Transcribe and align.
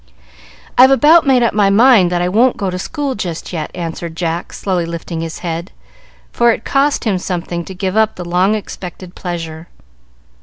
"I've 0.79 0.89
about 0.89 1.27
made 1.27 1.43
up 1.43 1.53
my 1.53 1.69
mind 1.69 2.11
that 2.11 2.23
I 2.23 2.27
won't 2.27 2.57
go 2.57 2.71
to 2.71 2.79
school 2.79 3.13
just 3.13 3.53
yet," 3.53 3.69
answered 3.75 4.15
Jack, 4.17 4.51
slowly 4.51 4.87
lifting 4.87 5.21
his 5.21 5.37
head, 5.45 5.71
for 6.31 6.51
it 6.51 6.65
cost 6.65 7.03
him 7.03 7.19
something 7.19 7.63
to 7.65 7.75
give 7.75 7.95
up 7.95 8.15
the 8.15 8.25
long 8.25 8.55
expected 8.55 9.13
pleasure. 9.13 9.67